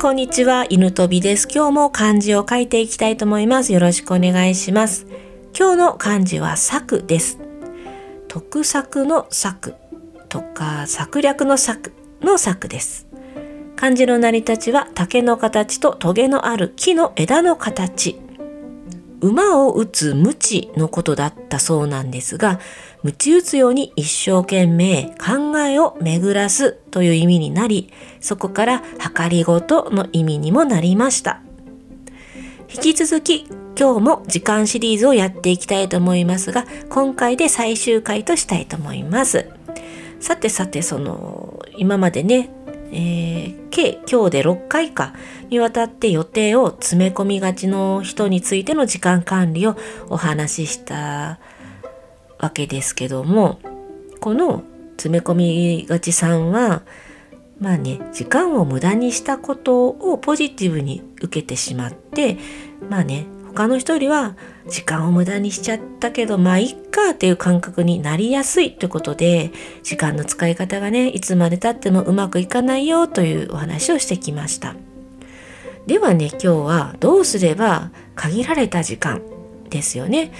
[0.00, 0.64] こんにちは。
[0.68, 1.48] 犬飛びです。
[1.52, 3.72] 今日も漢字を書いていきたいと思います。
[3.72, 5.08] よろしくお願いします。
[5.58, 7.40] 今日の漢字は策です。
[8.28, 9.74] 特策の策
[10.28, 13.08] とか策略の策の策です。
[13.74, 18.20] 漢字の成り立ちは竹の形とトゲのある木の枝の形。
[19.20, 22.60] 馬を打つ無知のことだったそうなんですが、
[23.02, 28.82] 鞭打つように一生懸命考えを巡らすという意味になり、そこから
[29.16, 31.42] 計りごとの意味にもなりました。
[32.72, 33.46] 引き続き
[33.78, 39.46] 今日も時間シリーズをやっていきたいと思いますが、今回で最終回としたいと思います。
[40.20, 42.50] さてさて、その、今までね、
[42.92, 45.14] えー、計今日で6回か
[45.48, 49.76] にわたって予定を詰め込みがちの人についての時間管理を
[50.08, 51.38] お話しした
[52.38, 53.60] わけですけども
[54.20, 56.82] この詰め込みがちさんは
[57.60, 62.36] まあね時間を無駄にしたことをポジティブに受けてしまって
[62.88, 63.26] まあね
[63.58, 64.36] 他の人よりは
[64.68, 69.50] 時間を無駄にしちゃったけどまあいっかっていう感覚になりやすいということで
[69.82, 74.76] 時間の使い方がねいつまでたってもうまくいかないよというお話をしてきました
[75.88, 79.22] ではね今日はどうすれば限られた時間
[79.70, 80.30] ですよね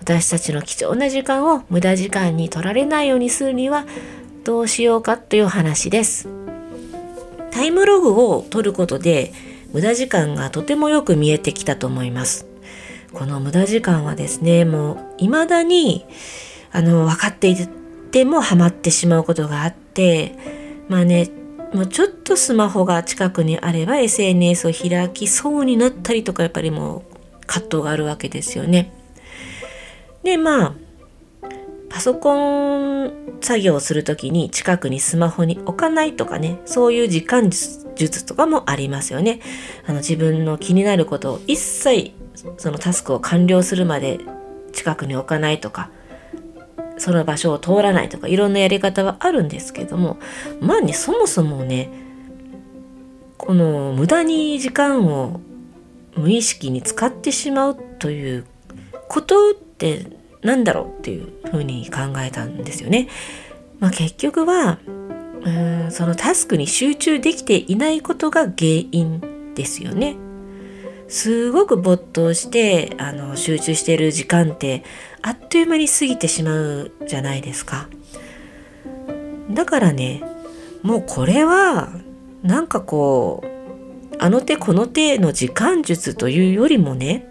[0.00, 3.84] 私たちの貴重な時間を無駄時間に取られないようにするには
[4.42, 6.28] どうしようかという話です。
[7.52, 9.32] タイムログを取ることで
[9.72, 12.52] 無駄時間がとてもよく見えてきたと思います。
[13.14, 16.04] この無駄時間はですね、もう未だに
[16.72, 17.56] あの分かってい
[18.10, 20.36] てもハマってしまうことがあって、
[20.88, 21.30] まあね、
[21.72, 28.92] もうちょっとスマホが近くにあれば SNS を開きそうになったりとかやっぱりもう葛藤があるわけですよね。
[30.22, 30.74] でまあ
[31.88, 39.40] パソコン作業をする時に近くにスマホに置かないとかねそういう時間術とかもありますよね
[39.86, 42.12] あの自分の気になることを一切
[42.56, 44.20] そのタスクを完了するまで
[44.72, 45.90] 近くに置かないとか
[46.98, 50.18] その場所を通らないとかいろんなやり方はあるんですけども
[50.60, 51.90] まあねそもそもね
[53.36, 55.40] この無駄に時間を
[56.16, 58.46] 無意識に使ってしまうという
[59.08, 60.06] ことって
[60.42, 63.08] 何だろうっていうふうに考えたんですよね。
[63.80, 68.54] まあ、結局はうんそのタスクに集中できていないことが原
[68.92, 70.16] 因ですよね。
[71.14, 74.82] すごく没頭してあの集中している時間って
[75.22, 77.86] あっという間に過ぎてしまうじゃないですか。
[79.48, 80.24] だからね
[80.82, 81.88] もうこれは
[82.42, 87.28] なんかこうあの手この手の時間術というよりもね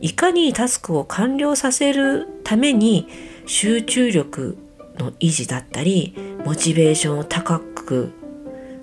[0.00, 3.08] いかにタスクを完了させるために
[3.44, 4.56] 集中力
[4.96, 6.14] の維持だったり
[6.46, 8.10] モチベーションを高く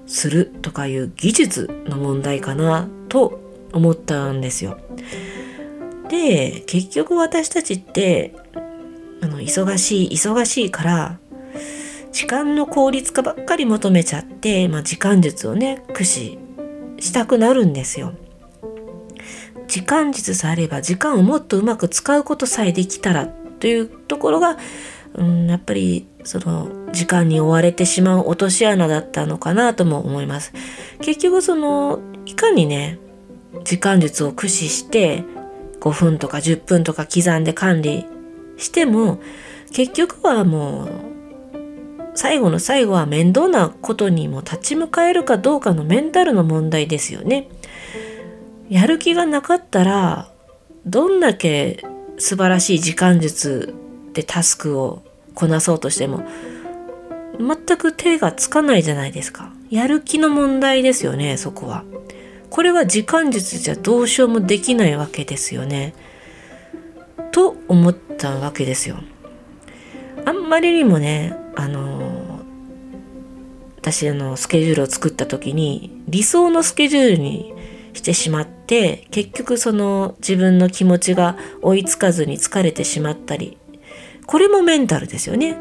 [0.06, 4.78] するとかいう技術の問題かなと思ったんですよ。
[6.10, 8.36] で結局私たちって
[9.22, 11.20] あの忙しい忙しいから
[12.12, 16.40] 時間の効率化ばっかり求めちゃって、まあ、時間術をね駆使
[17.00, 18.14] したくなるんですよ。
[19.68, 24.58] 時間術さえあれば時間をもっとうまく使うことさえできたらというところが、
[25.14, 30.54] うん、やっぱりその時間に追われてしまう落とし穴だったのかなとも思います。
[31.02, 32.98] 結局そのいかにね
[33.64, 35.24] 時間術を駆使して
[35.80, 38.06] 5分とか10分とか刻んで管理
[38.58, 39.20] しても
[39.74, 40.90] 結局はもう
[42.16, 47.48] 最後の最後は面倒なことにも立ち向かえるかどうかのメンタルの問題ですよね。
[48.70, 50.30] やる気がなかったら
[50.86, 51.84] どんだけ
[52.18, 53.74] 素晴らしい時間術
[54.14, 55.02] でタスクを
[55.34, 56.24] こなそうとしても
[57.40, 59.54] 全く手がつかないじゃないですか。
[59.70, 61.84] やる気の問題ですよね、そこは。
[62.50, 65.94] これは時間術じゃどうしようもできないわけですよね。
[67.32, 68.98] と思ったわけですよ。
[70.26, 72.40] あんまりにもね、あの
[73.78, 77.54] 私あのスケジュールを作った時に理想のスケジュールに
[77.94, 83.58] してしまって結局その自分の気持ちが追いつかずに疲れてしまったり
[84.26, 85.58] これもメンタルですよね。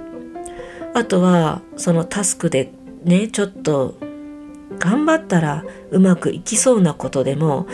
[0.94, 2.70] あとはそのタスクで
[3.05, 3.96] ねちょっと
[4.78, 7.66] 頑張ったらうまくいきそうなことでも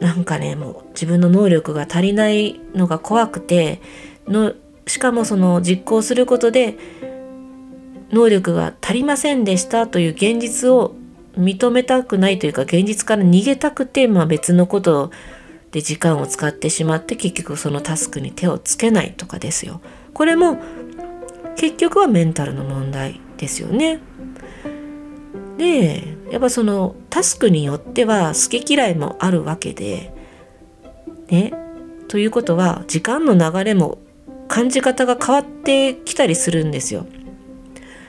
[0.00, 3.80] なんかねもう自分の能力が足りないのが怖くて
[4.26, 4.54] の
[4.86, 6.76] しかもその実行することで
[8.10, 10.94] 能力が足りませんでしたという現実を
[11.36, 15.10] 認めたくないというか現実から逃げたくて、まあ、別のこと
[15.70, 19.80] で時間を使ってしまって結局そのタスクに手をつけないとかですよ。
[20.12, 20.58] これも
[21.56, 24.00] 結局はメンタルの問題ですよね。
[25.60, 30.10] でやっぱそのタスクによっては好き嫌いもあるわけで
[31.28, 31.52] ね
[32.08, 33.98] ということは時間の流れも
[34.48, 37.06] 感じ方が変わってきたりするんですよ。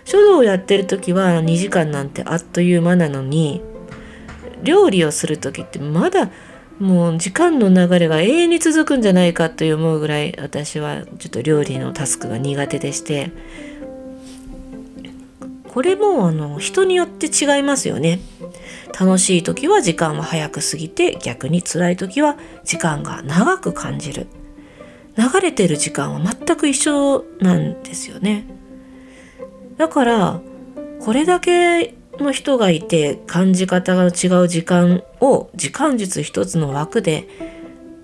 [0.06, 3.62] 書道をやってる時は2時間なんてあっという間なのに
[4.64, 6.32] 料理をする時ってまだ
[6.80, 13.32] もう時間の流れが永遠に続くんじゃないかと思うぐらい私はちょっと料理のタスクが苦手でして
[15.74, 18.20] これもあの人によって違いますよね。
[19.00, 22.36] 楽しい時は時間は早く過ぎて逆に辛い時は
[22.66, 24.28] 時間が長く感じる。
[25.18, 28.46] 流れてる時間は全く一緒なんですよね。
[29.78, 30.42] だから
[31.00, 37.30] これだけの人がいて感じ方が違う時間を時間術一つの枠で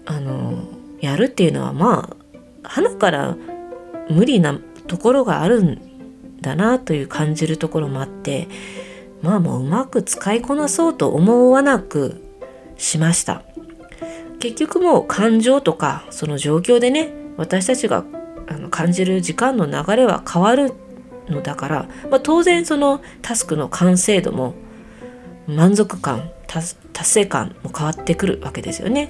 [0.06, 0.64] あの
[1.02, 2.16] やるっていうのはま
[2.64, 3.38] あ花から
[4.10, 5.87] 無理なところがあるん
[6.42, 8.48] だなという感じるところもあって
[9.22, 12.24] まあもううまく使いこなそうと思わなく
[12.78, 13.44] しました
[14.40, 18.06] 結局もう感情とかその状況でね私たちが
[18.48, 20.74] あの感じる時間の流れは変わる
[21.28, 24.54] のだから、まあ、当然そのタスクの完成度も
[25.48, 29.10] 満足感達成感も変わってくるわけですよね。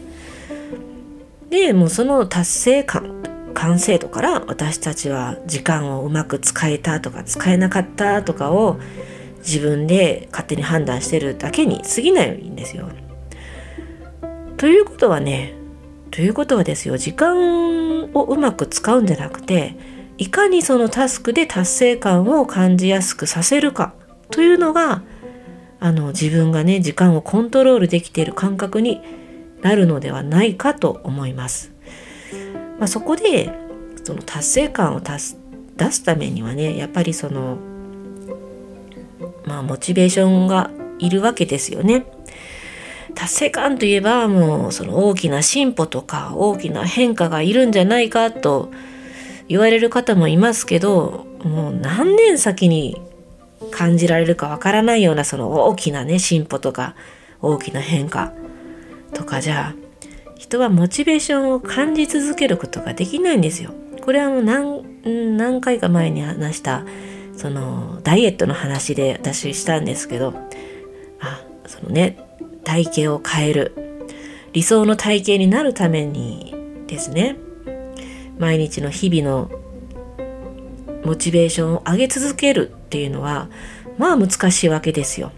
[1.49, 3.23] でもうその達成感
[3.57, 8.79] 完成度から私たちは時間をうまく使えたとか使えなかったとかを
[9.39, 12.89] 自分で勝手に判断してるだけに過ぎないんですよ。
[14.57, 15.55] ということはね
[16.11, 19.75] ということはですよ時間をうまく使うんじゃなくて
[20.19, 23.93] いかにそのタスクで達成感を感じやすくさせるか
[24.29, 25.01] というのが
[25.79, 29.01] あの自分がね時間をコントロールできている感覚に
[29.61, 31.76] なるのではないかと思います。
[32.77, 33.51] まあ、そこで
[34.03, 35.37] その達成感を出す
[35.75, 37.57] 出すためにはねやっぱりその
[39.45, 42.05] まあモチベーションがいるわけですよね。
[43.15, 48.69] 達成感といえばもうその大きな進歩とか大きな変化がいるんじゃないかと
[49.47, 53.01] 言われる方もいますけどもう何年先に
[53.71, 56.95] 感じられるかわからないようなその大きなね進歩とか
[57.41, 58.33] 大きな変化
[59.13, 59.86] とかじゃあ
[60.37, 63.71] 人はモチベーションを感じ続けることができないんですよ。
[64.01, 66.85] これはもう何何回か前に話した
[67.35, 70.33] そのダイエットの話で私したんですけど
[71.19, 72.17] あそのね
[72.63, 74.09] 体型を変える
[74.53, 76.55] 理想の体型になるために
[76.87, 77.35] ですね
[78.39, 79.51] 毎日の日々の
[81.03, 83.49] モチベーションを上げ続けるっていうのは
[83.97, 85.31] まあ難しいわけですよ。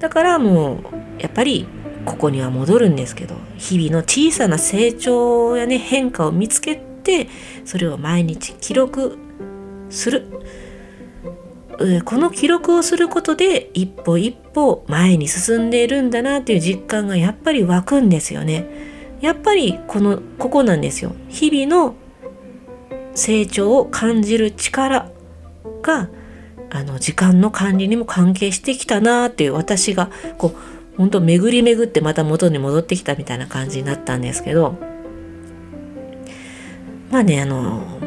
[0.00, 0.78] だからもう
[1.18, 1.66] やっぱり
[2.04, 7.28] ここには戻るんですけど日々の小さな成長やね変化を見つけて
[7.64, 9.18] それを毎日記録
[9.90, 10.26] する。
[12.04, 18.66] この記録をすることで一歩一歩前に進んでいるんだなっていう実感がやっぱり湧くんですよね。
[19.20, 21.14] やっぱりこのここなんですよ。
[21.28, 21.94] 日々の
[23.14, 25.10] 成長を感じる力
[25.82, 26.08] が
[26.70, 34.76] あの時間の管理にも関係してきたなっていう私がこう本当巡り巡ってまた元に戻ってきたみたいな感じになったんですけど
[37.10, 38.00] まあねあの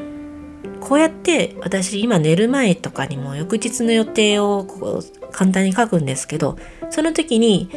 [0.82, 6.58] こうやって私今寝る前とかにも翌日の予定をこう簡単に書くんですけど
[6.90, 7.70] その時に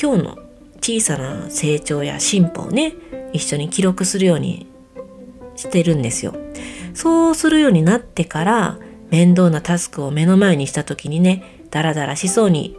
[0.00, 0.38] 今日の
[0.80, 2.94] 小さな成長や進歩をね
[3.34, 4.66] 一緒に記録するように
[5.54, 6.34] してるんですよ。
[6.94, 8.78] そうするようになってから
[9.10, 12.76] 面倒なタスクを目の前にした時にねダラダラしそうに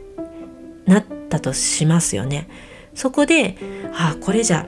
[0.86, 2.48] なってたとしますよね。
[2.94, 3.56] そこで、
[3.94, 4.68] ああ、これじゃ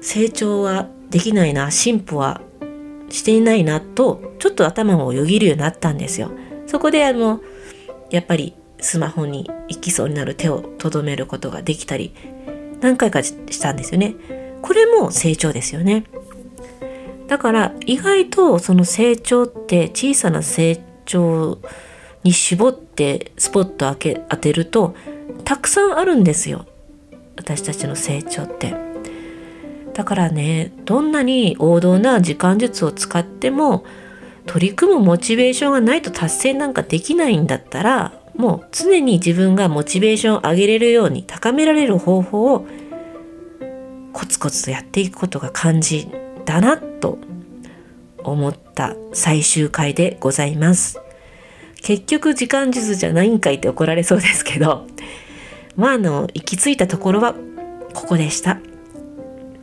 [0.00, 2.40] 成長はできないな、進歩は
[3.08, 6.30] していないなと、ちょっと頭をよぎるようになったんですよ。
[6.66, 7.40] そこであの、
[8.10, 12.14] やっぱりスマホに行きそうになる手をとどめることができたり、
[12.80, 14.14] 何回かしたんですよね。
[14.62, 16.04] これも成長ですよね。
[17.28, 21.58] だから意外とその成長って小さな成長
[22.22, 24.94] に絞ってスポット当て当てると
[25.44, 26.66] たくさんあるんですよ。
[27.36, 28.74] 私たちの成長って。
[29.94, 33.84] だからねどんなに王道な時間術を使っても
[34.44, 42.66] 取り組むモチベーションがないと達成なんかできないんだったらもう常に自分がモチベーションを上げれるように高められる方法を
[44.12, 46.12] コツコツとやっていくことが肝心
[46.44, 47.18] だなと
[48.22, 51.00] 思った最終回でございます。
[51.82, 54.86] 結局時間術じゃないんかいって怒られそうですけど。
[55.76, 57.34] まああの行き着いたところは
[57.94, 58.58] ここでした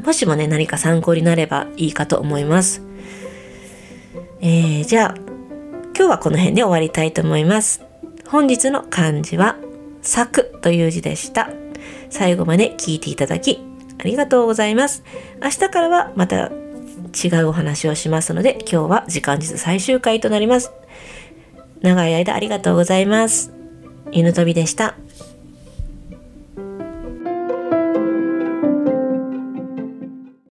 [0.03, 2.81] もしもね何か参考になればいいかと思います
[4.41, 5.15] えー、じゃあ
[5.95, 7.83] 今日はこの辺で終わりたいと思います
[8.27, 9.57] 本日の漢字は
[10.03, 11.49] 作という字でした。
[12.09, 13.59] 最後まで聞いていただき、
[13.99, 15.03] ありがとうございます。
[15.41, 16.51] 明日からはまた
[17.23, 20.71] 違うお話をしますので、今日は時間実最終回となります。
[21.81, 23.51] 長い間ありがとうございます。
[24.11, 24.95] 犬飛びでした。